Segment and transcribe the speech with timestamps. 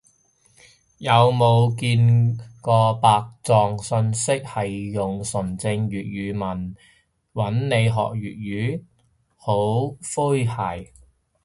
[0.97, 6.73] 有冇見過白撞訊息係用純正粵語問，
[7.33, 8.15] 搵你學粵
[8.79, 8.83] 語？
[9.35, 9.55] 好
[10.01, 10.87] 詼諧